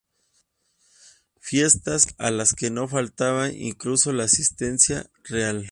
[1.39, 5.69] Fiestas a las que no faltaba incluso la asistencia real.